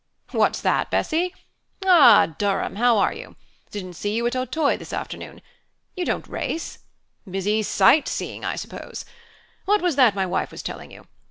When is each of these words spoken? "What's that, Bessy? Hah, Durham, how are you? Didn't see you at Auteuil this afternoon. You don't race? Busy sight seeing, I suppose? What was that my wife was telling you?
"What's 0.31 0.59
that, 0.61 0.89
Bessy? 0.89 1.31
Hah, 1.85 2.25
Durham, 2.25 2.77
how 2.77 2.97
are 2.97 3.13
you? 3.13 3.35
Didn't 3.69 3.93
see 3.93 4.15
you 4.15 4.25
at 4.25 4.35
Auteuil 4.35 4.75
this 4.79 4.93
afternoon. 4.93 5.43
You 5.95 6.05
don't 6.05 6.25
race? 6.27 6.79
Busy 7.29 7.61
sight 7.61 8.07
seeing, 8.07 8.43
I 8.43 8.55
suppose? 8.55 9.05
What 9.65 9.83
was 9.83 9.97
that 9.97 10.15
my 10.15 10.25
wife 10.25 10.49
was 10.49 10.63
telling 10.63 10.89
you? 10.89 11.05